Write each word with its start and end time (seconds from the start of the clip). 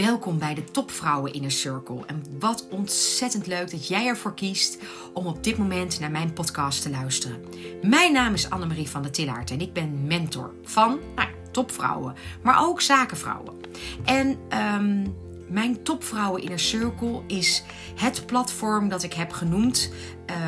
Welkom 0.00 0.38
bij 0.38 0.54
de 0.54 0.64
Topvrouwen 0.64 1.32
Inner 1.32 1.50
Circle. 1.50 2.06
En 2.06 2.24
wat 2.38 2.68
ontzettend 2.70 3.46
leuk 3.46 3.70
dat 3.70 3.88
jij 3.88 4.06
ervoor 4.06 4.34
kiest 4.34 4.78
om 5.12 5.26
op 5.26 5.44
dit 5.44 5.58
moment 5.58 6.00
naar 6.00 6.10
mijn 6.10 6.32
podcast 6.32 6.82
te 6.82 6.90
luisteren. 6.90 7.44
Mijn 7.82 8.12
naam 8.12 8.34
is 8.34 8.50
Annemarie 8.50 8.88
van 8.88 9.02
der 9.02 9.10
Tillaert 9.10 9.50
en 9.50 9.60
ik 9.60 9.72
ben 9.72 10.06
mentor 10.06 10.54
van 10.62 10.98
nou, 11.14 11.28
topvrouwen, 11.50 12.14
maar 12.42 12.66
ook 12.66 12.80
zakenvrouwen. 12.80 13.54
En 14.04 14.38
ehm, 14.48 15.06
mijn 15.48 15.82
Topvrouwen 15.82 16.42
Inner 16.42 16.60
Circle 16.60 17.22
is 17.26 17.62
het 17.94 18.26
platform 18.26 18.88
dat 18.88 19.02
ik 19.02 19.12
heb 19.12 19.32
genoemd. 19.32 19.92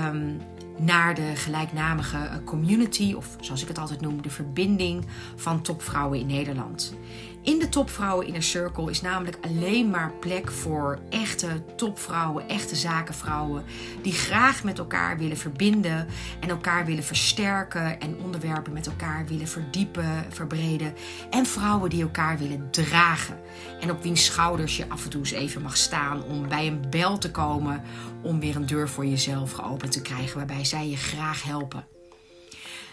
Um, 0.07 0.41
naar 0.79 1.15
de 1.15 1.33
gelijknamige 1.35 2.43
community, 2.45 3.15
of 3.17 3.37
zoals 3.41 3.63
ik 3.63 3.69
het 3.69 3.79
altijd 3.79 4.01
noem, 4.01 4.23
de 4.23 4.31
verbinding 4.31 5.05
van 5.37 5.63
topvrouwen 5.63 6.19
in 6.19 6.27
Nederland. 6.27 6.95
In 7.43 7.59
de 7.59 7.69
Topvrouwen 7.69 8.27
Inner 8.27 8.43
Circle 8.43 8.91
is 8.91 9.01
namelijk 9.01 9.39
alleen 9.41 9.91
maar 9.91 10.13
plek 10.21 10.51
voor 10.51 10.99
echte 11.09 11.63
topvrouwen, 11.77 12.49
echte 12.49 12.77
zakenvrouwen, 12.77 13.65
die 14.03 14.13
graag 14.13 14.65
met 14.65 14.79
elkaar 14.79 15.19
willen 15.19 15.37
verbinden 15.37 16.07
en 16.41 16.49
elkaar 16.49 16.85
willen 16.85 17.05
versterken 17.05 18.01
en 18.01 18.19
onderwerpen 18.19 18.73
met 18.73 18.87
elkaar 18.87 19.27
willen 19.27 19.49
verdiepen, 19.49 20.27
verbreden. 20.29 20.95
En 21.31 21.47
vrouwen 21.47 21.91
die 21.91 22.03
elkaar 22.03 22.39
willen 22.39 22.71
dragen 22.71 23.41
en 23.81 23.91
op 23.91 24.03
wiens 24.03 24.25
schouders 24.25 24.77
je 24.77 24.89
af 24.89 25.05
en 25.05 25.11
toe 25.11 25.21
eens 25.21 25.31
even 25.31 25.63
mag 25.63 25.77
staan 25.77 26.23
om 26.23 26.49
bij 26.49 26.67
een 26.67 26.85
bel 26.91 27.19
te 27.19 27.31
komen 27.31 27.83
om 28.23 28.41
weer 28.41 28.57
een 28.57 28.67
deur 28.67 28.89
voor 28.89 29.07
jezelf 29.07 29.53
geopend 29.53 29.93
te 29.93 30.03
krijgen 30.03 30.37
waarbij 30.37 30.65
zij 30.65 30.89
je 30.89 30.97
graag 30.97 31.43
helpen. 31.43 31.92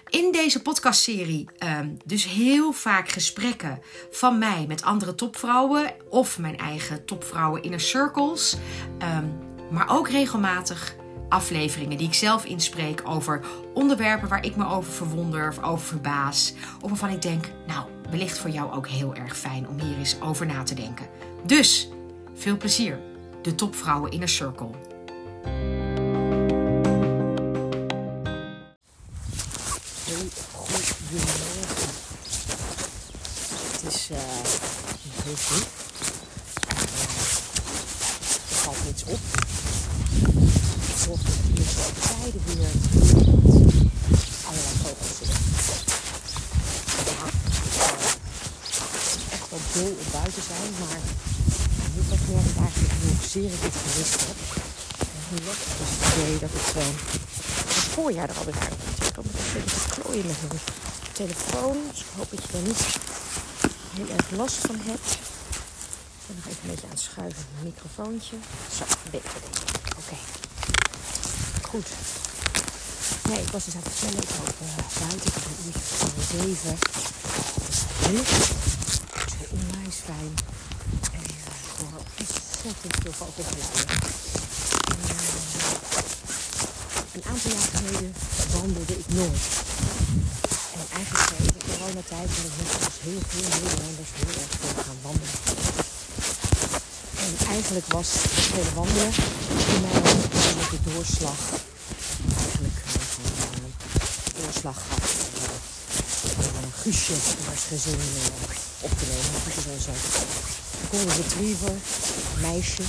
In 0.10 0.32
deze 0.32 0.62
podcastserie 0.62 1.48
um, 1.64 1.98
dus 2.06 2.26
heel 2.26 2.72
vaak 2.72 3.10
gesprekken 3.10 3.80
van 4.12 4.38
mij 4.38 4.66
met 4.68 4.84
andere 4.84 5.16
topvrouwen 5.16 5.94
of 6.10 6.40
mijn 6.40 6.58
eigen 6.58 7.06
topvrouwen 7.06 7.64
inner 7.64 7.80
circles. 7.80 8.58
Um, 9.18 9.38
maar 9.72 9.90
ook 9.90 10.10
regelmatig 10.10 10.96
afleveringen 11.30 11.98
die 11.98 12.08
ik 12.08 12.14
zelf 12.14 12.46
inspreek 12.46 13.02
over 13.04 13.42
onderwerpen 13.74 14.30
waar 14.30 14.46
ik 14.46 14.56
me 14.56 14.68
over 14.68 14.94
verwonder 14.94 15.50
of 15.50 15.64
over 15.64 15.86
verbaas. 15.86 16.54
Of 16.82 16.90
waarvan 16.90 17.10
ik 17.10 17.22
denk, 17.22 17.46
nou, 17.68 17.88
wellicht 18.10 18.40
voor 18.40 18.50
jou 18.50 18.72
ook 18.72 18.88
heel 18.88 19.16
erg 19.16 19.38
fijn 19.38 19.68
om 19.68 19.80
hier 19.80 19.98
eens 19.98 20.22
over 20.22 20.46
na 20.46 20.64
te 20.64 20.76
denken. 20.76 21.08
Dus, 21.46 21.90
veel 22.34 22.58
plezier. 22.58 23.00
De 23.42 23.56
Topvrouwen 23.56 24.12
Inner 24.12 24.30
Circle. 24.30 24.70
Het 33.82 33.94
is 33.94 34.10
uh, 34.12 34.18
heel 35.24 35.36
goed. 35.48 35.66
er 38.50 38.56
valt 38.64 38.78
niets 38.86 39.04
op. 39.04 39.20
Ik 40.20 41.06
hoor 41.06 41.18
hier 41.54 41.66
zo 41.74 41.82
op 41.88 41.96
de 41.96 42.08
zijde 42.08 42.40
weer 42.46 42.72
allerlei 44.48 44.76
vogels 44.84 45.18
zitten. 45.18 45.40
Ja, 47.10 47.26
het 48.94 49.06
is 49.08 49.24
echt 49.32 49.50
wel 49.50 49.60
dol 49.74 49.92
om 50.04 50.12
buiten 50.12 50.44
zijn, 50.52 50.72
maar 50.80 51.00
nu 51.94 52.02
pas 52.10 52.20
merk 52.30 52.46
ik 52.46 52.58
eigenlijk 52.66 52.94
hoezeer 53.02 53.52
ik 53.58 53.62
het 53.68 53.78
gemist 53.84 54.20
heb. 54.28 54.40
En 55.00 55.24
hoe 55.30 55.42
lekker 55.48 55.68
is 55.84 55.92
het 55.96 56.14
idee 56.14 56.40
dat 56.40 56.50
het, 56.54 56.70
uh, 56.76 56.84
het 57.76 57.88
voorjaar 57.94 58.30
er 58.30 58.38
alweer 58.38 58.60
uit. 58.60 59.08
Ik 59.08 59.14
kan 59.14 59.24
nog 59.32 59.42
even 59.56 59.82
te 59.82 59.90
klooien 60.00 60.26
met 60.26 60.42
mijn 60.48 60.62
telefoon. 61.12 61.78
Dus 61.92 62.00
ik 62.00 62.06
hoop 62.16 62.30
dat 62.32 62.44
je 62.44 62.58
er 62.58 62.64
niet 62.64 62.84
heel 63.94 64.10
erg 64.18 64.30
last 64.32 64.56
van 64.56 64.76
hebt. 64.76 65.12
Ik 65.12 66.26
ben 66.28 66.36
nog 66.36 66.46
even 66.46 66.60
een 66.64 66.70
beetje 66.70 66.86
aan 66.86 66.98
het 66.98 67.00
schuiven 67.00 67.46
met 67.46 67.54
mijn 67.54 67.74
microfoontje. 67.74 68.36
Zo, 68.78 68.84
beter 69.12 69.32
denk 69.42 69.56
ik. 69.56 69.98
Oké. 70.02 70.18
Goed. 71.68 71.88
Nee, 73.30 73.42
ik 73.42 73.52
was 73.52 73.66
dus 73.66 73.76
aan 73.76 73.82
het 73.84 73.92
vertellen. 73.94 74.24
Ik 74.24 74.30
uh, 74.30 74.38
buiten. 75.00 75.28
Ik 75.28 75.34
heb 75.34 75.46
een 75.46 75.66
uurtje 75.66 75.96
van 76.02 76.12
zeven. 76.34 76.78
Het 79.14 79.34
is 79.40 79.50
onwijs 79.50 79.98
fijn. 80.06 80.34
En 81.12 81.22
uh, 81.22 81.36
ik 81.70 81.76
hoor 81.78 82.02
ontzettend 82.20 82.96
veel 83.02 83.14
vogelgeluiden. 83.14 83.86
Uh, 84.92 85.16
een 87.14 87.24
aantal 87.32 87.52
jaar 87.52 87.70
geleden 87.74 88.14
wandelde 88.52 88.98
ik 88.98 89.08
nooit 89.08 90.39
coronatijd 91.90 92.30
ben 92.36 92.46
ik 92.46 92.58
net 92.58 92.72
zoals 92.78 92.98
heel 93.08 93.22
veel 93.32 93.48
Nederlanders 93.50 94.12
heel 94.20 94.34
erg 94.44 94.54
veel 94.62 94.84
gaan 94.88 95.00
wandelen. 95.08 95.40
En 97.24 97.32
eigenlijk 97.56 97.88
was 97.98 98.10
het 98.14 98.48
hele 98.56 98.74
wandelen 98.80 99.14
voor 99.14 99.80
mij 99.86 100.02
de 100.74 100.80
doorslag. 100.92 101.40
Eigenlijk 102.38 102.80
een 103.64 103.74
doorslag 104.42 104.78
gaf 104.88 105.06
om 106.38 106.64
een 106.64 106.78
Guusje 106.82 107.18
als 107.52 107.64
gezin 107.74 108.02
uh, 108.22 108.88
op 108.88 108.94
te 109.00 109.06
nemen. 109.12 109.42
Guusje 109.44 109.60
is 109.60 109.88
onze 109.88 109.94
golden 110.90 111.16
retriever, 111.22 111.76
meisje. 112.48 112.84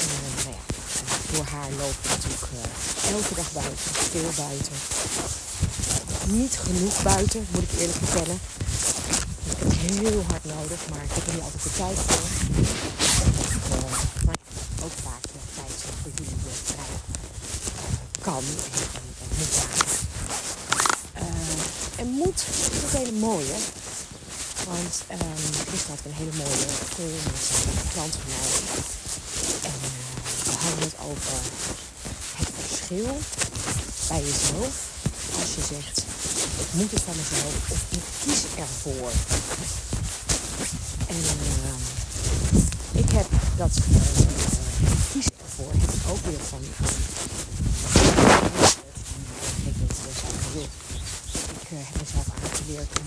En 0.00 0.08
nou 0.44 0.54
ja, 0.56 0.62
door 1.32 1.46
haar 1.54 1.70
loop 1.80 1.96
ik 2.02 2.10
natuurlijk 2.10 2.46
elke 3.16 3.34
dag 3.34 3.52
buiten, 3.52 3.90
veel 4.12 4.32
buiten 4.36 4.76
niet 6.26 6.58
genoeg 6.62 7.02
buiten, 7.02 7.46
moet 7.50 7.62
ik 7.62 7.80
eerlijk 7.80 7.98
vertellen. 7.98 8.38
Ik 9.50 9.56
heb 9.58 9.68
het 9.68 9.78
heel 9.78 10.24
hard 10.28 10.44
nodig, 10.44 10.80
maar 10.90 11.04
ik 11.04 11.10
heb 11.10 11.26
er 11.26 11.32
niet 11.34 11.42
altijd 11.42 11.62
de 11.62 11.72
tijd 11.76 11.98
voor. 11.98 12.28
Maar 14.26 14.36
ook 14.84 14.92
vaak 15.02 15.22
de 15.22 15.40
tijd 15.54 15.76
voor 16.02 16.10
jullie 16.14 16.36
vrij 16.64 16.94
kan 18.20 18.44
en, 18.94 19.30
moet 19.38 19.56
uh, 21.14 22.00
en 22.00 22.08
moet 22.08 22.44
is 22.84 22.98
hele 22.98 23.12
mooie. 23.12 23.56
Want 24.66 25.02
um, 25.10 25.52
gisteren 25.70 25.96
had 25.96 25.98
ik 25.98 26.04
een 26.04 26.18
hele 26.22 26.36
mooie 26.36 26.66
klant 27.92 28.14
van 28.20 28.30
mij. 28.36 28.50
En 29.70 29.78
uh, 29.82 30.44
we 30.44 30.50
hadden 30.64 30.84
het 30.84 30.96
over 31.10 31.38
het 32.36 32.50
verschil 32.66 33.18
bij 34.08 34.22
jezelf 34.22 34.92
als 35.40 35.54
je 35.54 35.74
zegt 35.74 36.03
ik 36.58 36.68
moet 36.72 36.90
het 36.90 37.02
van 37.02 37.16
mezelf 37.16 37.70
of 37.70 37.80
ik 37.88 38.02
kies 38.22 38.42
ervoor. 38.56 39.10
En 41.06 41.16
uh, 41.16 41.74
ik 43.02 43.10
heb 43.10 43.26
dat 43.56 43.76
ik 43.76 43.84
kies 45.12 45.28
ervoor 45.44 45.72
heb 45.72 45.90
ook 46.10 46.22
weer 46.26 46.42
van 46.48 46.58
uh, 46.60 46.68
ik 49.66 49.74
weet 49.78 49.88
het 49.88 49.98
ik 51.62 51.70
uh, 51.70 51.78
heb 51.88 51.96
mezelf 52.02 52.26
aangeleerd 52.44 52.90
om 53.00 53.06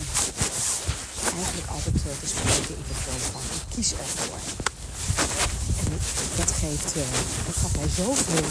eigenlijk 1.35 1.69
altijd 1.69 1.95
te 2.19 2.27
spreken 2.27 2.75
in 2.79 2.85
de 2.87 2.97
vorm 3.03 3.23
van 3.31 3.41
ik 3.55 3.75
kies 3.75 3.91
ervoor. 3.91 4.39
En 5.79 5.91
dat 6.35 6.51
geeft, 6.51 6.93
dat 7.45 7.71
mij 7.75 7.89
zoveel 7.95 8.45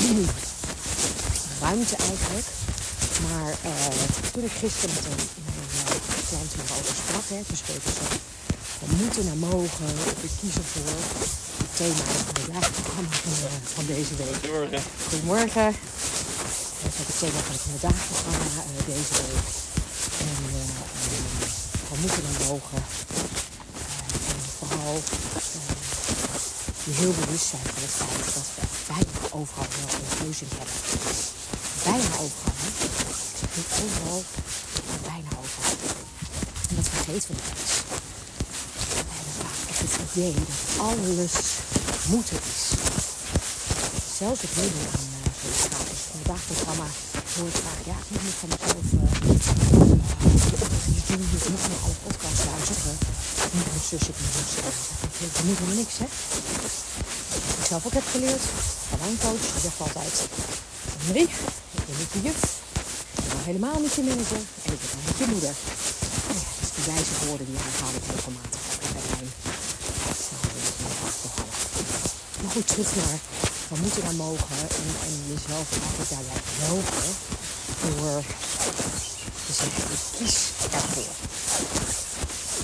uh, 0.00 0.28
ruimte 1.62 1.96
eigenlijk 1.96 2.46
maar 3.32 3.54
uh, 3.70 4.32
toen 4.32 4.44
ik 4.44 4.54
gisteren 4.62 4.94
met 4.96 5.04
een, 5.10 5.22
uh, 5.42 5.96
klant 6.28 6.50
hierover 6.56 6.94
sprak, 7.02 7.26
hè, 7.34 7.38
toen 7.46 7.60
schreef 7.62 7.84
ze 7.98 8.04
van 8.78 8.90
moeten 9.00 9.24
naar 9.28 9.40
mogen, 9.50 9.90
of 10.12 10.20
ik 10.28 10.34
kies 10.40 10.56
ervoor. 10.62 11.00
Het 11.62 11.72
thema 11.80 12.04
is 12.14 12.22
inderdaad 12.30 12.64
het 12.68 12.82
programma 12.82 13.10
van, 13.22 13.56
van 13.76 13.86
deze 13.94 14.14
week. 14.20 14.36
Goedemorgen. 14.40 14.82
Goedemorgen. 15.10 15.70
Dat 16.82 16.92
is 16.92 17.06
het 17.10 17.18
thema 17.22 17.40
van 17.48 17.54
het 17.56 17.64
vandaagprogramma 17.70 18.62
deze 18.92 19.14
week. 19.22 19.48
En 20.26 20.36
van 21.88 21.98
moeten 22.02 22.22
naar 22.26 22.40
mogen. 22.48 22.82
en 24.30 24.38
vooral 24.58 24.96
je 26.84 26.92
heel 27.02 27.14
bewust 27.20 27.46
zijn 27.52 27.66
van 27.74 27.82
het 27.86 27.94
feit 28.00 28.26
dat 28.36 28.46
we 28.54 28.62
bijna 28.92 29.14
overal 29.38 29.66
wel 29.76 29.90
een 30.00 30.18
keuze 30.20 30.44
hebben. 30.48 30.76
Bijna 31.84 32.10
overal. 32.24 32.51
Niet 33.56 33.72
overal, 33.84 34.22
maar 34.86 35.02
bijna 35.10 35.30
overal. 35.42 35.76
En 36.68 36.74
dat 36.78 36.88
vergeten 36.94 37.28
we 37.28 37.34
nog 37.40 37.48
eens. 37.52 37.74
We 39.06 39.12
hebben 39.16 39.34
vaak 39.42 39.58
echt 39.70 39.80
het 39.80 39.94
idee 40.10 40.34
dat 40.34 40.60
alles 40.88 41.34
moeten 42.12 42.38
is. 42.52 42.62
Zelfs 44.20 44.40
het 44.44 44.56
meedoen 44.56 44.88
aan 44.96 45.10
uh, 45.18 45.30
zoiets 45.40 45.64
gaat. 45.72 45.88
In 46.12 46.18
het 46.20 46.28
dagprogramma 46.32 46.88
hoor 47.34 47.48
ik 47.52 47.58
vaak, 47.66 47.80
ja, 47.90 47.96
ik 48.02 48.08
moet 48.12 48.24
niet 48.26 48.38
van 48.42 48.48
mezelf 48.52 48.86
uh, 48.92 49.02
uh, 51.10 51.32
je 51.44 51.50
moet 51.52 51.68
naar 51.72 51.82
alle 51.86 51.98
podcasts 52.06 52.44
luisteren. 52.52 52.96
Ik 53.46 53.52
moet 53.56 53.70
mijn 53.74 53.86
zusje, 53.90 54.10
ik 54.14 54.18
moet 54.22 54.34
mijn 54.38 54.50
zusje. 54.54 54.90
Dat 55.34 55.44
moet 55.46 55.58
helemaal 55.58 55.80
niks, 55.82 55.96
hè. 56.02 56.08
Wat 57.48 57.58
ik 57.60 57.66
zelf 57.72 57.82
ook 57.86 57.96
heb 58.00 58.08
geleerd 58.14 58.44
van 58.88 58.98
mijn 59.04 59.18
coach, 59.24 59.44
die 59.52 59.62
zegt 59.66 59.80
altijd, 59.86 60.14
nee, 61.12 61.28
ik 61.76 61.82
ben 61.86 61.96
niet 62.02 62.12
de 62.16 62.22
juf 62.28 62.61
helemaal 63.48 63.80
niet 63.80 63.94
je 63.94 64.02
manager 64.02 64.42
en 64.64 64.72
ik 64.76 64.80
ben 64.90 65.02
niet 65.06 65.18
je 65.22 65.26
moeder. 65.34 65.54
Oh 66.30 66.36
ja, 66.42 66.50
is 66.64 66.70
die 66.76 66.84
wijze 66.92 67.14
woorden 67.24 67.46
die 67.46 67.58
herhaal 67.64 67.94
ik 68.00 68.04
regelmatig 68.14 68.60
bij 68.92 69.02
mijn 69.10 69.30
Maar 72.40 72.52
goed, 72.54 72.66
terug 72.66 72.90
naar 72.96 73.18
we 73.72 73.78
moeten 73.80 74.04
naar 74.04 74.14
mogen 74.14 74.60
en, 74.80 74.88
en 75.08 75.14
jezelf 75.32 75.66
eigenlijk 75.82 76.10
daarbij 76.14 76.40
helpen 76.66 77.08
door 77.82 78.22
te 79.46 79.52
zeggen, 79.60 79.84
ik 79.96 80.02
kies 80.16 80.36
ervoor. 80.76 81.14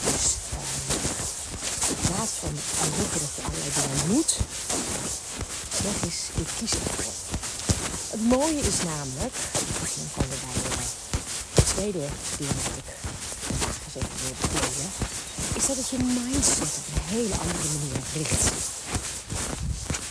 Dus 0.04 0.24
uh, 0.52 1.90
in 1.92 2.00
plaats 2.06 2.34
van 2.42 2.54
roepen 2.96 3.20
dat 3.24 3.32
je 3.36 3.42
allerlei 3.46 3.70
dingen 3.78 4.06
moet, 4.12 4.32
zeg 5.82 5.94
eens, 6.04 6.20
ik 6.42 6.48
kies 6.58 6.72
ervoor. 6.72 7.16
Het 8.10 8.22
mooie 8.22 8.60
is 8.72 8.78
namelijk, 8.92 9.34
tweede 11.78 12.08
ding 12.38 12.50
dat 13.92 14.02
ik 14.02 14.08
wil 14.22 14.34
is 15.54 15.66
dat 15.66 15.76
het 15.76 15.88
je 15.88 15.98
mindset 15.98 16.72
op 16.78 16.86
een 16.94 17.16
hele 17.16 17.34
andere 17.34 17.68
manier 17.78 18.02
richt. 18.14 18.50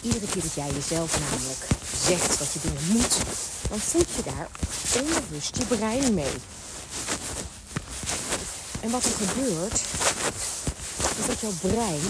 Iedere 0.01 0.25
keer 0.25 0.41
dat 0.41 0.53
jij 0.53 0.71
jezelf 0.73 1.19
namelijk 1.19 1.63
zegt 2.05 2.39
dat 2.39 2.53
je 2.53 2.59
dingen 2.61 2.83
moet, 2.87 3.15
dan 3.69 3.79
voed 3.79 4.07
je 4.15 4.23
daar 4.23 4.47
onbewust 5.01 5.57
je 5.57 5.65
brein 5.65 6.13
mee. 6.13 6.35
En 8.79 8.89
wat 8.91 9.03
er 9.03 9.27
gebeurt, 9.27 9.79
is 11.19 11.25
dat 11.27 11.39
jouw 11.39 11.57
brein 11.61 12.01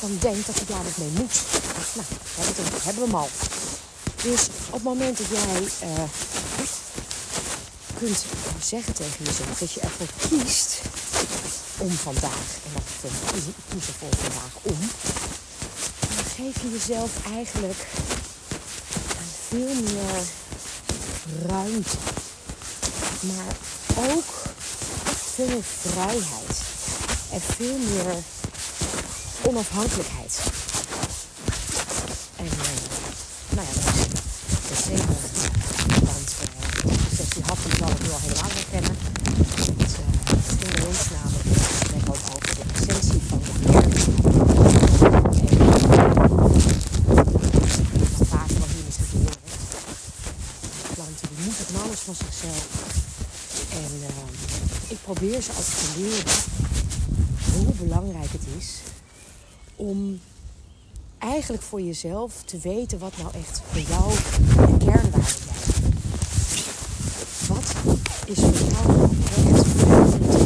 dan 0.00 0.16
denkt 0.20 0.46
dat 0.46 0.58
je 0.58 0.64
daar 0.66 0.84
wat 0.84 0.96
mee 0.96 1.12
moet. 1.20 1.40
Nou, 1.94 2.06
we, 2.56 2.62
hebben 2.82 3.02
we 3.02 3.08
hem 3.08 3.14
al. 3.14 3.28
Dus 4.22 4.48
op 4.66 4.72
het 4.72 4.82
moment 4.82 5.18
dat 5.18 5.26
jij 5.26 5.88
uh, 5.88 6.02
kunt 8.06 8.24
zeggen 8.64 8.94
tegen 8.94 9.24
jezelf 9.24 9.58
dat 9.58 9.72
je 9.72 9.80
ervoor 9.80 10.06
kiest 10.28 10.80
om 11.78 11.90
vandaag, 11.90 12.48
en 12.66 12.72
dat 12.72 13.10
ik 13.34 13.54
kies 13.68 13.84
voor 13.98 14.08
vandaag 14.18 14.54
om, 14.62 14.78
geef 16.36 16.62
je 16.62 16.70
jezelf 16.70 17.10
eigenlijk 17.34 17.86
veel 19.48 19.74
meer 19.74 20.22
ruimte. 21.46 21.96
Maar 23.20 23.56
ook 24.10 24.24
veel 25.34 25.46
meer 25.46 25.64
vrijheid. 25.80 26.60
En 27.32 27.40
veel 27.40 27.78
meer 27.78 28.14
onafhankelijkheid. 29.42 30.38
En 32.36 32.44
uh, 32.44 32.52
nou 33.48 33.66
ja, 33.66 33.82
dat 33.82 34.78
is 34.78 34.84
zeker. 34.84 35.06
Want 36.04 36.34
uh, 36.42 37.08
de 37.08 37.16
sessie 37.16 37.42
had 37.46 37.56
hem 37.60 37.76
zal 37.78 37.88
ik 37.90 38.02
nu 38.02 38.10
al 38.10 38.20
helemaal 38.20 38.50
herkennen. 38.54 38.96
Het, 39.76 39.92
uh, 39.92 40.06
het 40.24 40.58
ging 40.58 40.74
bij 40.74 40.86
ons 40.86 40.98
namelijk 41.10 42.08
over 42.08 42.54
de 42.54 42.62
essentie 42.72 43.20
van 43.28 43.38
de 43.38 43.66
van 52.06 52.14
zichzelf. 52.14 52.66
En 53.72 53.92
uh, 54.00 54.08
ik 54.88 54.98
probeer 55.16 55.42
ze 55.42 55.52
altijd 55.52 55.78
te 55.78 56.00
leren 56.00 56.24
hoe 57.54 57.86
belangrijk 57.86 58.32
het 58.32 58.46
is 58.58 58.80
om 59.76 60.20
eigenlijk 61.18 61.62
voor 61.62 61.80
jezelf 61.80 62.42
te 62.44 62.58
weten 62.58 62.98
wat 62.98 63.16
nou 63.16 63.30
echt 63.34 63.62
voor 63.70 63.80
jou 63.80 64.12
de 64.14 64.84
kernwaarden 64.84 65.24
zijn. 65.24 65.94
Wat 67.48 67.74
is 68.26 68.38
voor 68.38 68.68
jou 68.70 69.08
kernwaarde 69.24 70.24
is 70.28 70.42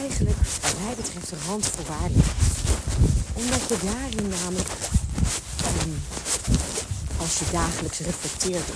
eigenlijk 0.00 0.36
wat 0.62 0.74
mij 0.84 0.94
betreft 0.96 1.30
de 1.30 1.36
randvoorwaardelijk. 1.48 2.26
Omdat 3.34 3.60
je 3.68 3.76
daarin 3.84 4.28
namelijk 4.28 4.68
um, 5.84 6.02
als 7.16 7.38
je 7.38 7.44
dagelijks 7.52 7.98
reflecteert 7.98 8.66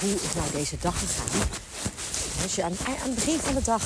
hoe 0.00 0.14
is 0.14 0.34
nou 0.34 0.50
deze 0.52 0.76
dag 0.80 0.98
gegaan. 0.98 1.48
Als 2.42 2.54
je 2.54 2.62
aan, 2.62 2.76
aan 2.86 2.94
het 3.00 3.14
begin 3.14 3.38
van 3.40 3.54
de 3.54 3.62
dag 3.62 3.82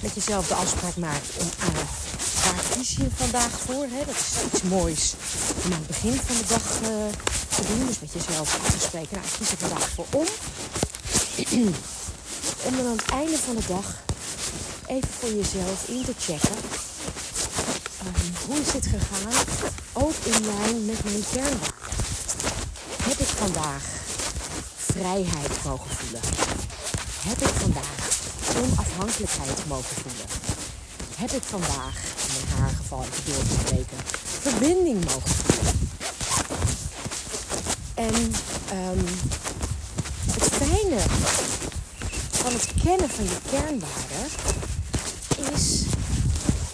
met 0.00 0.14
jezelf 0.14 0.46
de 0.46 0.54
afspraak 0.54 0.96
maakt 0.96 1.26
om 1.38 1.48
aan 1.58 1.74
uh, 1.74 1.80
waar 2.44 2.64
kies 2.70 2.96
je 2.96 3.06
vandaag 3.14 3.50
voor. 3.50 3.82
Hè? 3.82 4.04
Dat 4.06 4.14
is 4.14 4.52
iets 4.52 4.62
moois 4.62 5.14
om 5.64 5.72
aan 5.72 5.78
het 5.78 5.86
begin 5.86 6.20
van 6.26 6.36
de 6.36 6.46
dag 6.46 6.80
uh, 6.82 6.88
te 7.48 7.62
doen. 7.66 7.86
Dus 7.86 8.00
met 8.00 8.12
jezelf 8.12 8.60
af 8.60 8.70
te 8.70 8.80
spreken. 8.80 9.08
Nou, 9.10 9.24
ik 9.24 9.32
kies 9.38 9.50
er 9.50 9.58
vandaag 9.58 9.88
voor 9.88 10.06
om. 10.10 10.26
om 12.66 12.76
dan 12.76 12.86
aan 12.86 12.96
het 12.96 13.10
einde 13.10 13.38
van 13.38 13.54
de 13.54 13.66
dag 13.66 13.86
even 14.86 15.08
voor 15.18 15.32
jezelf 15.32 15.88
in 15.88 16.04
te 16.04 16.14
checken. 16.18 16.56
Um, 18.06 18.34
hoe 18.46 18.60
is 18.60 18.72
dit 18.72 18.86
gegaan? 18.86 19.44
Ook 19.92 20.14
in 20.24 20.46
lijn 20.46 20.84
met 20.84 21.04
mijn 21.04 21.24
kernwaarden 21.32 21.78
heb 23.02 23.18
ik 23.18 23.26
vandaag 23.26 23.99
vrijheid 25.00 25.64
mogen 25.64 25.90
voelen? 25.90 26.20
Heb 27.28 27.38
ik 27.38 27.54
vandaag 27.64 28.00
onafhankelijkheid 28.56 29.66
mogen 29.66 29.96
voelen? 30.02 30.28
Heb 31.16 31.30
ik 31.30 31.42
vandaag, 31.42 31.94
in 32.40 32.58
haar 32.58 32.70
geval 32.70 33.04
even 33.04 33.32
door 33.32 33.42
te 33.42 33.56
spreken, 33.60 33.98
verbinding 34.40 35.04
mogen 35.04 35.30
voelen? 35.30 35.88
En 37.94 38.14
um, 38.78 39.04
het 40.32 40.48
fijne 40.60 41.00
van 42.30 42.52
het 42.52 42.68
kennen 42.82 43.10
van 43.10 43.24
je 43.24 43.38
kernwaarden 43.50 44.26
is 45.54 45.82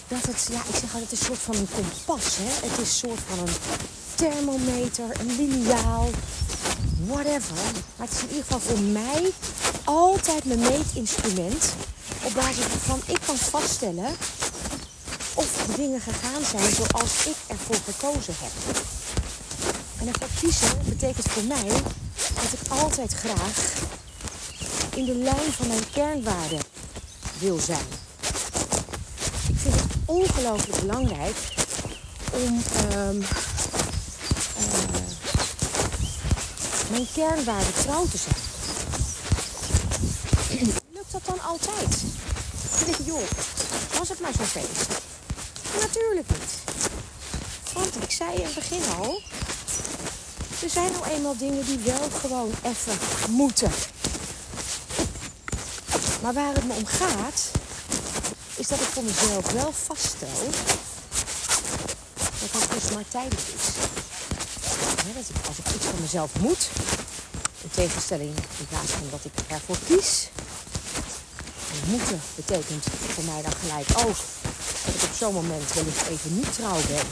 dat 0.07 0.25
het, 0.25 0.47
ja, 0.51 0.61
ik 0.69 0.75
zeg 0.81 0.93
altijd 0.93 1.11
een 1.11 1.25
soort 1.25 1.39
van 1.39 1.55
een 1.55 1.69
kompas. 1.75 2.37
Hè? 2.37 2.67
Het 2.67 2.71
is 2.71 2.77
een 2.77 3.09
soort 3.09 3.19
van 3.27 3.39
een 3.39 3.53
thermometer, 4.15 5.19
een 5.19 5.35
liniaal, 5.35 6.09
whatever. 7.07 7.55
Maar 7.95 8.07
het 8.07 8.15
is 8.15 8.21
in 8.21 8.29
ieder 8.29 8.43
geval 8.43 8.59
voor 8.59 8.79
mij 8.79 9.31
altijd 9.83 10.45
mijn 10.45 10.59
meetinstrument. 10.59 11.73
Op 12.23 12.33
basis 12.33 12.67
waarvan 12.67 13.01
ik 13.05 13.19
kan 13.25 13.37
vaststellen 13.37 14.15
of 15.33 15.65
dingen 15.75 16.01
gegaan 16.01 16.43
zijn 16.51 16.75
zoals 16.75 17.25
ik 17.25 17.35
ervoor 17.47 17.75
gekozen 17.85 18.33
heb. 18.37 18.51
En 19.99 20.07
ervoor 20.07 20.27
kiezen 20.39 20.77
betekent 20.85 21.29
voor 21.29 21.43
mij 21.43 21.81
dat 22.17 22.53
ik 22.61 22.71
altijd 22.81 23.13
graag 23.13 23.73
in 24.95 25.05
de 25.05 25.15
lijn 25.15 25.51
van 25.51 25.67
mijn 25.67 25.89
kernwaarden 25.93 26.59
wil 27.39 27.59
zijn. 27.59 27.87
Ik 29.47 29.55
vind 29.57 29.75
het 29.75 29.91
ongelooflijk 30.05 30.79
belangrijk 30.79 31.35
om 32.33 32.63
um, 32.93 33.23
mijn 36.89 37.07
kernwaarde 37.13 37.71
trouw 37.81 38.05
te 38.05 38.17
zijn. 38.25 38.35
Lukt 40.93 41.11
dat 41.11 41.25
dan 41.25 41.41
altijd? 41.41 41.95
Ik, 42.85 42.95
joh, 43.05 43.29
was 43.97 44.09
het 44.09 44.19
maar 44.19 44.33
zo'n 44.33 44.45
feest? 44.45 44.87
Natuurlijk 45.79 46.29
niet. 46.29 46.75
Want 47.73 48.03
ik 48.03 48.11
zei 48.11 48.35
in 48.35 48.45
het 48.45 48.55
begin 48.55 48.81
al, 48.99 49.21
er 50.63 50.69
zijn 50.69 50.91
nou 50.91 51.05
eenmaal 51.05 51.37
dingen 51.37 51.65
die 51.65 51.79
wel 51.79 52.09
gewoon 52.19 52.51
even 52.61 52.97
moeten. 53.29 53.71
Maar 56.21 56.33
waar 56.33 56.53
het 56.53 56.67
me 56.67 56.73
om 56.73 56.85
gaat, 56.85 57.51
is 58.55 58.67
dat 58.67 58.79
ik 58.79 58.87
voor 58.87 59.03
mezelf 59.03 59.51
wel 59.51 59.71
vaststel 59.71 60.49
dat 62.39 62.51
dat 62.51 62.71
dus 62.71 62.93
maar 62.93 63.07
tijdelijk 63.07 63.47
is 63.55 63.73
dat 65.13 65.29
ik, 65.29 65.47
als 65.47 65.57
ik 65.57 65.75
iets 65.75 65.85
van 65.85 66.01
mezelf 66.01 66.31
moet, 66.39 66.69
in 67.61 67.69
tegenstelling 67.71 68.33
in 68.61 68.67
plaats 68.69 68.91
van 68.91 69.07
dat 69.11 69.25
ik 69.25 69.33
ervoor 69.47 69.77
kies. 69.87 70.29
En 71.73 71.89
moeten 71.89 72.21
betekent 72.35 72.85
voor 73.13 73.23
mij 73.23 73.41
dan 73.41 73.53
gelijk 73.61 73.89
ook 74.05 74.19
dat 74.85 74.93
ik 74.95 75.03
op 75.03 75.15
zo'n 75.17 75.33
moment 75.33 75.73
wellicht 75.73 76.07
even 76.07 76.35
niet 76.35 76.53
trouw 76.53 76.81
ben 76.93 77.05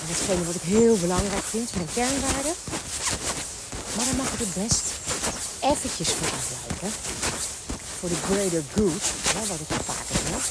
aan 0.00 0.12
hetgene 0.14 0.44
wat 0.44 0.54
ik 0.54 0.66
heel 0.76 0.96
belangrijk 0.98 1.44
vind, 1.44 1.74
mijn 1.74 1.92
kernwaarden. 1.94 2.54
Maar 3.94 4.04
dan 4.04 4.16
mag 4.16 4.32
ik 4.32 4.38
het 4.38 4.54
best 4.62 4.84
eventjes 5.60 6.08
voor 6.08 6.30
afwijken. 6.38 6.90
Voor 7.98 8.08
de 8.08 8.20
greater 8.28 8.62
good, 8.74 9.04
wat 9.48 9.60
ik 9.60 9.72
vaker 9.90 10.18
zeg. 10.30 10.44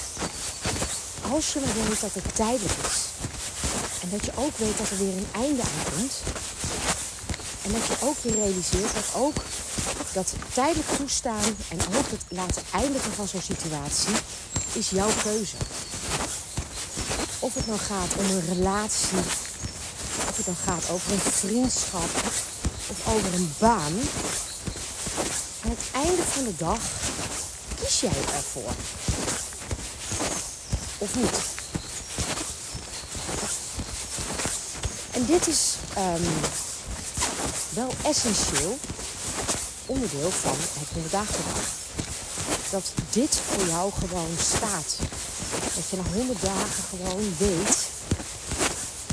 Als 1.31 1.53
je 1.53 1.59
maar 1.59 1.87
weet 1.89 2.01
dat 2.01 2.13
het 2.13 2.35
tijdelijk 2.35 2.79
is. 2.91 2.99
En 4.01 4.09
dat 4.09 4.25
je 4.25 4.31
ook 4.35 4.57
weet 4.57 4.77
dat 4.77 4.89
er 4.89 4.97
weer 4.97 5.17
een 5.17 5.31
einde 5.31 5.61
aan 5.61 5.93
komt. 5.95 6.13
En 7.63 7.71
dat 7.71 7.87
je 7.87 8.05
ook 8.05 8.17
weer 8.21 8.35
realiseert 8.35 8.93
dat 8.93 9.05
ook 9.15 9.35
dat 10.13 10.33
tijdelijk 10.53 10.89
toestaan 10.97 11.55
en 11.69 11.79
ook 11.97 12.09
het 12.09 12.21
laten 12.27 12.63
eindigen 12.73 13.13
van 13.13 13.27
zo'n 13.27 13.41
situatie 13.41 14.15
is 14.73 14.89
jouw 14.89 15.09
keuze. 15.23 15.55
Of 17.39 17.53
het 17.53 17.67
nou 17.67 17.79
gaat 17.79 18.15
om 18.17 18.25
een 18.25 18.45
relatie, 18.47 19.17
of 20.29 20.37
het 20.37 20.45
dan 20.45 20.55
gaat 20.65 20.89
over 20.89 21.11
een 21.11 21.19
vriendschap 21.19 22.09
of 22.87 23.07
over 23.07 23.33
een 23.33 23.53
baan. 23.59 23.93
Aan 25.63 25.69
het 25.69 25.85
einde 25.91 26.23
van 26.23 26.43
de 26.43 26.55
dag 26.57 26.79
kies 27.81 27.99
jij 27.99 28.23
ervoor. 28.35 28.73
Of 30.97 31.15
niet. 31.15 31.39
En 35.11 35.25
dit 35.25 35.47
is 35.47 35.75
ehm, 35.93 36.23
wel 37.73 37.93
essentieel 38.03 38.77
onderdeel 39.85 40.31
van 40.31 40.55
het 40.79 40.89
100 40.93 41.11
dagen 41.11 41.43
Dat 42.69 42.91
dit 43.09 43.39
voor 43.49 43.67
jou 43.67 43.91
gewoon 43.99 44.35
staat. 44.39 44.95
Dat 45.75 45.89
je 45.89 45.97
na 45.97 46.03
100 46.13 46.41
dagen 46.41 46.83
gewoon 46.89 47.35
weet 47.37 47.77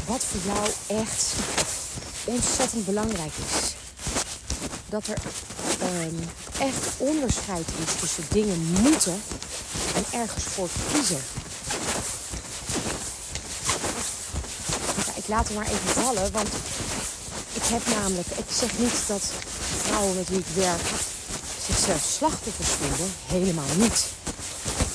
wat 0.06 0.24
voor 0.24 0.52
jou 0.52 0.68
echt 1.00 1.32
ontzettend 2.24 2.86
belangrijk 2.86 3.32
is. 3.50 3.74
Dat 4.88 5.06
er 5.06 5.18
ehm, 5.80 6.14
echt 6.58 6.86
onderscheid 6.96 7.66
is 7.86 8.00
tussen 8.00 8.24
dingen 8.28 8.62
moeten 8.82 9.22
en 9.94 10.04
ergens 10.20 10.44
voor 10.44 10.68
kiezen. 10.92 11.20
ik 15.14 15.34
laat 15.34 15.48
het 15.48 15.56
maar 15.56 15.66
even 15.66 16.02
vallen, 16.02 16.32
want 16.32 16.48
heb 17.68 17.86
namelijk, 17.86 18.26
ik 18.36 18.44
zeg 18.52 18.78
niet 18.78 19.06
dat 19.06 19.22
vrouwen 19.82 20.16
met 20.16 20.28
wie 20.28 20.38
ik 20.38 20.46
werk 20.54 20.80
zichzelf 21.66 22.02
slachtoffers 22.16 22.68
vinden, 22.68 23.12
helemaal 23.26 23.74
niet. 23.76 24.04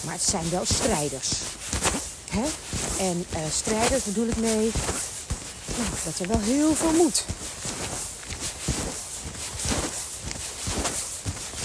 Maar 0.01 0.13
het 0.13 0.23
zijn 0.23 0.49
wel 0.49 0.65
strijders. 0.65 1.29
Hè? 2.29 2.43
En 2.99 3.25
uh, 3.33 3.39
strijders 3.51 4.03
bedoel 4.03 4.27
ik 4.27 4.37
mee 4.37 4.71
dat 6.03 6.19
er 6.19 6.27
wel 6.27 6.39
heel 6.39 6.75
veel 6.75 6.91
moet. 6.91 7.25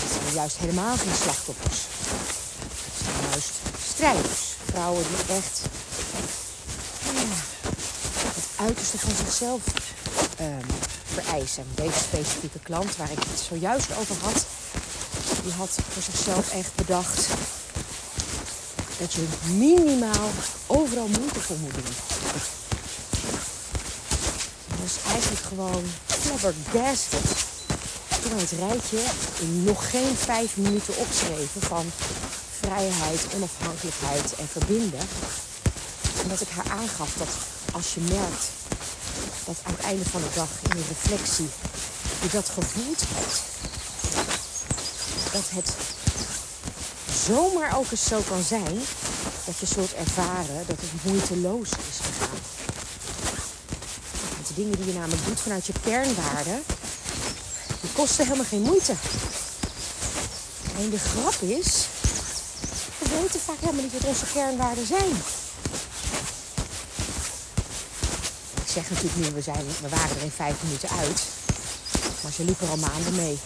Het 0.01 0.13
zijn 0.13 0.35
juist 0.35 0.57
helemaal 0.57 0.97
geen 0.97 1.15
slachtoffers. 1.23 1.79
Het 2.85 3.05
zijn 3.05 3.31
juist 3.31 3.51
strijders. 3.91 4.41
Vrouwen 4.65 5.05
die 5.09 5.37
echt 5.37 5.61
het 8.35 8.67
uiterste 8.67 8.99
van 8.99 9.13
zichzelf 9.17 9.61
um, 10.41 10.67
Deze 11.75 11.99
specifieke 11.99 12.59
klant 12.59 12.97
waar 12.97 13.11
ik 13.11 13.19
het 13.19 13.41
zojuist 13.49 13.89
over 13.99 14.17
had, 14.23 14.47
die 15.43 15.53
had 15.53 15.79
voor 15.93 16.03
zichzelf 16.03 16.53
echt 16.53 16.75
bedacht 16.75 17.27
dat 18.99 19.13
je 19.13 19.27
minimaal 19.47 20.31
overal 20.67 21.09
moeite 21.09 21.41
voor 21.41 21.57
doen. 21.57 21.95
Dus 24.83 24.93
eigenlijk 25.13 25.43
gewoon 25.49 25.85
flabbergasted 26.07 27.47
toen 28.23 28.39
het 28.39 28.51
rijtje 28.51 29.01
in 29.41 29.65
nog 29.65 29.91
geen 29.91 30.17
vijf 30.17 30.57
minuten 30.57 30.97
opschreven 30.97 31.61
van 31.61 31.93
vrijheid, 32.61 33.27
onafhankelijkheid 33.35 34.35
en 34.35 34.49
verbinden. 34.49 35.01
En 36.23 36.29
dat 36.29 36.41
ik 36.41 36.49
haar 36.49 36.71
aangaf 36.71 37.15
dat 37.19 37.29
als 37.73 37.95
je 37.95 38.01
merkt 38.01 38.45
dat 39.45 39.57
aan 39.63 39.75
het 39.77 39.85
einde 39.85 40.05
van 40.05 40.21
de 40.21 40.35
dag 40.35 40.49
in 40.63 40.71
de 40.71 40.85
reflectie 40.89 41.49
je 42.23 42.29
dat 42.33 42.49
gevoeld 42.49 43.01
hebt, 43.15 43.43
dat 45.33 45.45
het 45.49 45.75
zomaar 47.27 47.77
ook 47.77 47.91
eens 47.91 48.05
zo 48.05 48.21
kan 48.21 48.43
zijn 48.43 48.81
dat 49.45 49.59
je 49.59 49.67
zult 49.67 49.95
ervaren 49.95 50.65
dat 50.67 50.77
het 50.81 51.05
moeiteloos 51.05 51.69
is 51.69 51.97
gegaan. 51.97 52.39
Want 54.35 54.47
de 54.47 54.55
dingen 54.55 54.77
die 54.77 54.87
je 54.87 54.99
namelijk 54.99 55.25
doet 55.27 55.41
vanuit 55.41 55.67
je 55.67 55.73
kernwaarden, 55.85 56.63
die 57.81 57.91
kosten 57.93 58.25
helemaal 58.25 58.47
geen 58.47 58.63
moeite. 58.63 58.95
En 60.79 60.91
de 60.91 60.99
grap 60.99 61.41
is, 61.41 61.87
we 62.99 63.09
weten 63.21 63.41
vaak 63.41 63.61
helemaal 63.61 63.83
niet 63.83 63.93
wat 63.93 64.05
onze 64.05 64.27
kernwaarden 64.33 64.87
zijn. 64.87 65.13
Ik 68.65 68.68
natuurlijk 68.89 69.17
nu, 69.17 69.35
we, 69.35 69.43
zijn, 69.43 69.65
we 69.83 69.89
waren 69.89 70.17
er 70.17 70.23
in 70.23 70.31
vijf 70.31 70.55
minuten 70.63 70.89
uit. 70.89 71.23
Maar 72.23 72.33
ze 72.33 72.45
liepen 72.45 72.67
er 72.67 72.73
al 72.73 72.79
maanden 72.91 73.15
mee. 73.15 73.39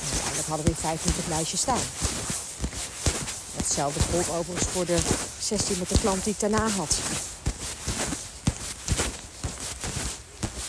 En 0.00 0.08
uiteindelijk 0.12 0.48
hadden 0.48 0.66
we 0.66 0.70
in 0.70 0.86
vijf 0.88 0.98
minuten 1.04 1.24
het 1.24 1.34
lijstje 1.34 1.56
staan. 1.56 1.84
Hetzelfde 3.56 4.00
gold 4.10 4.28
overigens 4.38 4.68
voor 4.72 4.86
de 4.86 4.98
sessie 5.40 5.76
met 5.76 5.88
de 5.88 5.98
klant 6.00 6.24
die 6.24 6.32
ik 6.32 6.40
daarna 6.40 6.68
had. 6.68 6.98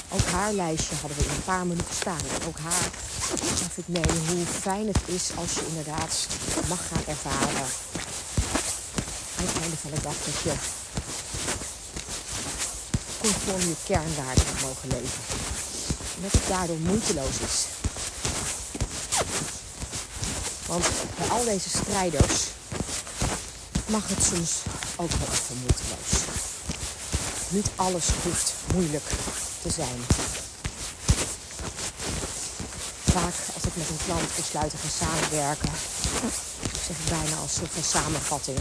Ook 0.10 0.26
haar 0.32 0.54
lijstje 0.54 0.96
hadden 0.96 1.18
we 1.18 1.24
in 1.24 1.30
een 1.30 1.44
paar 1.44 1.66
minuten 1.66 1.96
staan. 1.96 2.26
Ook 2.48 2.58
haar 2.58 2.90
gaf 3.74 3.78
ik 3.78 3.88
mee 3.88 4.18
hoe 4.28 4.46
fijn 4.46 4.88
het 4.88 5.02
is 5.06 5.30
als 5.36 5.54
je 5.54 5.66
inderdaad 5.68 6.28
mag 6.68 6.88
gaan 6.88 7.04
ervaren. 7.08 7.68
Aan 9.38 9.46
het 9.46 9.62
einde 9.62 9.78
van 9.78 9.92
de 9.92 10.02
dag 10.02 10.16
conform 13.24 13.60
je 13.60 13.76
kernwaarden 13.84 14.46
mogen 14.62 14.90
leven. 14.90 15.22
En 16.16 16.22
dat 16.22 16.32
het 16.32 16.48
daardoor 16.48 16.78
moeiteloos 16.78 17.38
is. 17.50 17.66
Want 20.68 20.86
bij 21.18 21.28
al 21.30 21.44
deze 21.44 21.70
strijders 21.70 22.42
mag 23.86 24.08
het 24.08 24.24
soms 24.24 24.52
ook 24.96 25.12
wel 25.12 25.28
even 25.32 25.58
moeiteloos. 25.58 26.12
Niet 27.50 27.70
alles 27.76 28.06
hoeft 28.24 28.54
moeilijk 28.74 29.10
te 29.62 29.70
zijn. 29.72 30.00
Vaak 33.04 33.36
als 33.54 33.64
ik 33.64 33.76
met 33.76 33.90
een 33.90 34.06
klant 34.06 34.36
besluit 34.36 34.72
te 34.72 34.78
samenwerken, 35.02 35.72
zeg 36.88 36.98
ik 36.98 37.10
bijna 37.10 37.36
als 37.42 37.54
soort 37.54 37.72
van 37.74 37.84
samenvatting. 37.84 38.58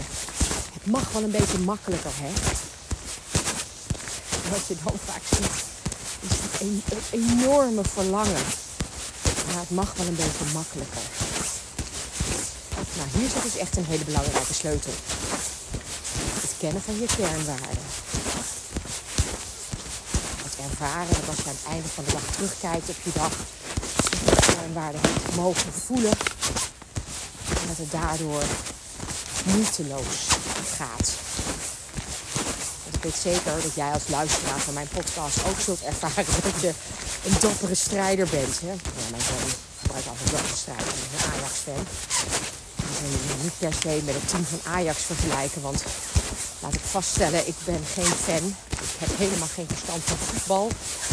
Het 0.73 0.85
mag 0.85 1.11
wel 1.11 1.23
een 1.23 1.31
beetje 1.31 1.59
makkelijker, 1.59 2.11
hè? 2.13 2.31
Wat 4.53 4.67
je 4.67 4.75
dan 4.83 4.99
vaak 5.05 5.21
ziet, 5.35 5.63
is 6.21 6.61
een, 6.61 6.83
enorme 7.11 7.81
verlangen. 7.93 8.43
Maar 9.47 9.59
het 9.59 9.69
mag 9.69 9.93
wel 9.97 10.07
een 10.07 10.15
beetje 10.15 10.45
makkelijker. 10.53 11.01
Nou, 12.97 13.07
hier 13.13 13.29
zit 13.29 13.43
dus 13.43 13.57
echt 13.57 13.77
een 13.77 13.85
hele 13.85 14.03
belangrijke 14.03 14.53
sleutel. 14.53 14.91
Het 16.41 16.53
kennen 16.57 16.81
van 16.81 16.99
je 16.99 17.05
kernwaarden. 17.05 17.85
Het 20.43 20.55
ervaren 20.69 21.15
dat 21.19 21.27
als 21.27 21.37
je 21.37 21.49
aan 21.49 21.55
het 21.61 21.69
einde 21.69 21.87
van 21.87 22.03
de 22.03 22.11
dag 22.11 22.25
terugkijkt 22.35 22.89
op 22.89 22.97
je 23.03 23.11
dag, 23.13 23.31
je 24.25 24.53
kernwaarden 24.55 25.01
hebt 25.01 25.35
mogen 25.35 25.73
voelen. 25.85 26.17
En 27.61 27.67
dat 27.67 27.77
het 27.77 27.91
daardoor 27.91 28.43
moeiteloos 29.43 30.17
gaat. 30.77 31.32
Ik 33.03 33.09
weet 33.09 33.33
zeker 33.33 33.61
dat 33.61 33.75
jij 33.75 33.91
als 33.91 34.07
luisteraar 34.07 34.59
van 34.59 34.73
mijn 34.73 34.87
podcast 34.87 35.37
ook 35.45 35.59
zult 35.59 35.81
ervaren 35.81 36.25
dat 36.51 36.61
je 36.61 36.71
een 37.25 37.35
dappere 37.39 37.75
strijder 37.75 38.27
bent. 38.29 38.59
Hè? 38.59 38.67
Ja, 38.67 39.05
mijn 39.11 39.21
zoon 39.21 39.49
gebruikt 39.81 40.07
altijd 40.07 40.31
dappere 40.31 40.55
strijder, 40.55 40.87
een 40.87 41.31
Ajax-fan 41.33 41.85
niet 43.43 43.57
per 43.59 43.73
se 43.81 44.01
met 44.05 44.15
het 44.15 44.27
team 44.27 44.45
van 44.45 44.71
Ajax 44.71 45.01
vergelijken. 45.01 45.61
Want 45.61 45.83
laat 46.59 46.73
ik 46.73 46.79
vaststellen, 46.83 47.47
ik 47.47 47.55
ben 47.65 47.81
geen 47.93 48.13
fan. 48.25 48.55
Ik 48.69 48.95
heb 48.97 49.17
helemaal 49.17 49.47
geen 49.47 49.67
verstand 49.67 50.03
van 50.03 50.17
voetbal. 50.17 50.69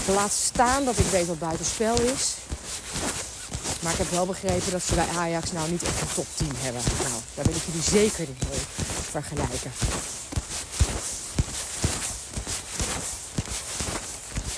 Laat 0.06 0.32
staan 0.32 0.84
dat 0.84 0.98
ik 0.98 1.06
weet 1.06 1.26
wat 1.26 1.38
buitenspel 1.38 2.00
is. 2.00 2.34
Maar 3.80 3.92
ik 3.92 3.98
heb 3.98 4.10
wel 4.10 4.26
begrepen 4.26 4.70
dat 4.70 4.82
ze 4.82 4.94
bij 4.94 5.08
Ajax 5.16 5.52
nou 5.52 5.70
niet 5.70 5.82
echt 5.82 6.00
een 6.00 6.14
topteam 6.14 6.54
hebben. 6.56 6.82
Nou, 7.02 7.20
daar 7.34 7.44
wil 7.44 7.54
ik 7.54 7.62
jullie 7.66 7.82
zeker 7.82 8.26
niet 8.28 8.48
mee 8.48 8.60
vergelijken. 9.10 9.72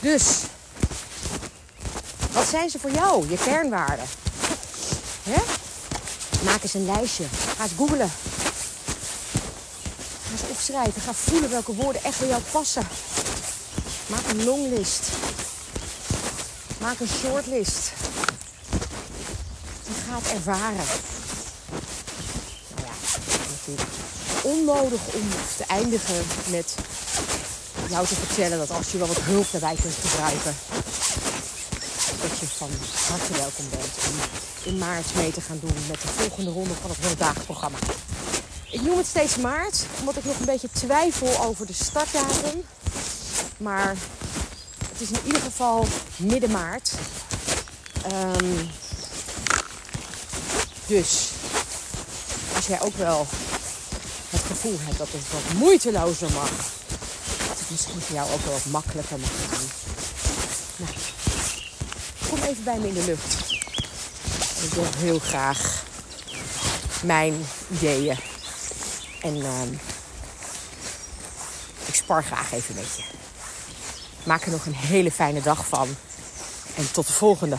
Dus, 0.02 0.40
wat 2.32 2.46
zijn 2.46 2.70
ze 2.70 2.78
voor 2.78 2.90
jou, 2.90 3.30
je 3.30 3.36
kernwaarden? 3.36 4.06
Hè? 5.22 5.42
Maak 6.44 6.62
eens 6.62 6.74
een 6.74 6.84
lijstje. 6.84 7.24
Ga 7.56 7.62
eens 7.62 7.72
googlen. 7.76 8.10
Ga 10.22 10.30
eens 10.32 10.50
opschrijven. 10.50 11.02
Ga 11.02 11.12
voelen 11.12 11.50
welke 11.50 11.74
woorden 11.74 12.04
echt 12.04 12.18
bij 12.18 12.28
jou 12.28 12.42
passen. 12.50 12.82
Maak 14.06 14.28
een 14.28 14.44
longlist. 14.44 15.08
Maak 16.80 17.00
een 17.00 17.08
shortlist. 17.20 17.92
En 19.86 19.94
ga 20.08 20.16
het 20.16 20.32
ervaren. 20.32 20.86
Nou 22.74 22.86
ja, 22.86 22.92
natuurlijk 23.50 23.88
onnodig 24.42 25.00
om 25.12 25.28
te 25.56 25.64
eindigen 25.66 26.24
met 26.50 26.74
jou 27.92 28.06
te 28.06 28.14
vertellen 28.14 28.58
dat 28.58 28.70
als 28.70 28.92
je 28.92 28.98
wel 28.98 29.06
wat 29.06 29.20
hulp 29.20 29.46
daarbij 29.50 29.76
kunt 29.82 29.94
gebruiken, 29.94 30.54
dat 32.22 32.38
je 32.40 32.46
van 32.46 32.68
harte 33.08 33.32
welkom 33.32 33.64
bent 33.70 33.94
om 34.08 34.14
in 34.62 34.78
maart 34.78 35.14
mee 35.14 35.32
te 35.32 35.40
gaan 35.40 35.58
doen 35.60 35.76
met 35.88 36.00
de 36.00 36.08
volgende 36.08 36.50
ronde 36.50 36.74
van 36.80 36.90
het 36.90 36.98
100 36.98 37.18
dagen 37.18 37.44
programma. 37.44 37.78
Ik 38.70 38.82
noem 38.82 38.96
het 38.96 39.06
steeds 39.06 39.36
maart, 39.36 39.86
omdat 39.98 40.16
ik 40.16 40.24
nog 40.24 40.38
een 40.38 40.46
beetje 40.46 40.68
twijfel 40.72 41.44
over 41.44 41.66
de 41.66 41.72
startdatum. 41.72 42.64
Maar 43.56 43.96
het 44.88 45.00
is 45.00 45.10
in 45.10 45.20
ieder 45.24 45.40
geval 45.40 45.86
midden 46.16 46.50
maart. 46.50 46.92
Um, 48.12 48.70
dus 50.86 51.28
als 52.54 52.66
jij 52.66 52.80
ook 52.80 52.96
wel 52.96 53.26
het 54.30 54.40
gevoel 54.40 54.76
hebt 54.80 54.98
dat 54.98 55.08
het 55.10 55.30
wat 55.32 55.58
moeitelozer 55.58 56.30
mag, 56.30 56.50
misschien 57.72 58.00
voor 58.00 58.16
jou 58.16 58.30
ook 58.32 58.44
wel 58.44 58.52
wat 58.52 58.64
makkelijker 58.64 59.18
mag. 59.18 59.30
Nou, 60.76 60.90
kom 62.28 62.38
even 62.48 62.64
bij 62.64 62.78
me 62.78 62.88
in 62.88 62.94
de 62.94 63.04
lucht. 63.04 63.50
Ik 64.64 64.72
wil 64.74 64.84
heel 64.96 65.18
graag 65.18 65.84
mijn 67.04 67.46
ideeën. 67.70 68.16
En 69.22 69.42
ehm, 69.42 69.72
ik 71.86 71.94
spar 71.94 72.24
graag 72.24 72.52
even 72.52 72.74
met 72.74 72.96
je. 72.96 73.04
Maak 74.24 74.44
er 74.44 74.50
nog 74.50 74.66
een 74.66 74.74
hele 74.74 75.10
fijne 75.10 75.42
dag 75.42 75.66
van. 75.66 75.88
En 76.76 76.92
tot 76.92 77.06
de 77.06 77.12
volgende. 77.12 77.56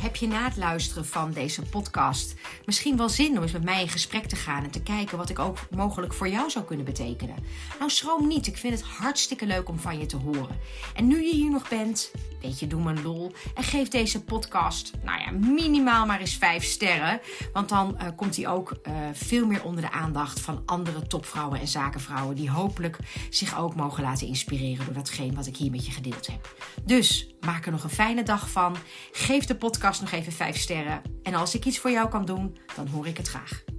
Heb 0.00 0.16
je 0.16 0.26
na 0.26 0.44
het 0.44 0.56
luisteren 0.56 1.06
van 1.06 1.32
deze 1.32 1.62
podcast 1.62 2.34
misschien 2.66 2.96
wel 2.96 3.08
zin 3.08 3.36
om 3.36 3.42
eens 3.42 3.52
met 3.52 3.64
mij 3.64 3.80
in 3.80 3.88
gesprek 3.88 4.26
te 4.26 4.36
gaan 4.36 4.64
en 4.64 4.70
te 4.70 4.82
kijken 4.82 5.18
wat 5.18 5.30
ik 5.30 5.38
ook 5.38 5.58
mogelijk 5.70 6.12
voor 6.12 6.28
jou 6.28 6.50
zou 6.50 6.64
kunnen 6.64 6.84
betekenen? 6.84 7.36
Nou, 7.78 7.90
schroom 7.90 8.26
niet. 8.28 8.46
Ik 8.46 8.56
vind 8.56 8.74
het 8.74 8.82
hartstikke 8.82 9.46
leuk 9.46 9.68
om 9.68 9.78
van 9.78 9.98
je 9.98 10.06
te 10.06 10.16
horen. 10.16 10.58
En 10.94 11.06
nu 11.06 11.24
je 11.24 11.34
hier 11.34 11.50
nog 11.50 11.68
bent, 11.68 12.10
weet 12.40 12.58
je, 12.58 12.66
doe 12.66 12.82
me 12.82 12.90
een 12.90 13.02
lol 13.02 13.32
en 13.54 13.62
geef 13.62 13.88
deze 13.88 14.24
podcast, 14.24 14.92
nou 15.02 15.20
ja, 15.20 15.30
minimaal 15.30 16.06
maar 16.06 16.20
eens 16.20 16.36
vijf 16.36 16.64
sterren. 16.64 17.20
Want 17.52 17.68
dan 17.68 17.96
uh, 18.00 18.08
komt 18.16 18.36
hij 18.36 18.48
ook 18.48 18.78
uh, 18.82 18.94
veel 19.12 19.46
meer 19.46 19.64
onder 19.64 19.82
de 19.82 19.90
aandacht 19.90 20.40
van 20.40 20.62
andere 20.66 21.06
topvrouwen 21.06 21.60
en 21.60 21.68
zakenvrouwen 21.68 22.36
die 22.36 22.50
hopelijk 22.50 22.98
zich 23.30 23.58
ook 23.58 23.74
mogen 23.74 24.02
laten 24.02 24.26
inspireren 24.26 24.84
door 24.84 24.94
datgene 24.94 25.34
wat 25.34 25.46
ik 25.46 25.56
hier 25.56 25.70
met 25.70 25.86
je 25.86 25.92
gedeeld 25.92 26.26
heb. 26.26 26.56
Dus 26.84 27.33
maak 27.44 27.66
er 27.66 27.72
nog 27.72 27.84
een 27.84 27.90
fijne 27.90 28.22
dag 28.22 28.50
van. 28.50 28.76
Geef 29.12 29.44
de 29.44 29.56
podcast 29.56 30.00
nog 30.00 30.10
even 30.10 30.32
vijf 30.32 30.56
sterren. 30.56 31.02
En 31.22 31.34
als 31.34 31.54
ik 31.54 31.64
iets 31.64 31.78
voor 31.78 31.90
jou 31.90 32.08
kan 32.08 32.24
doen, 32.24 32.56
dan 32.74 32.88
hoor 32.88 33.06
ik 33.06 33.16
het 33.16 33.28
graag. 33.28 33.73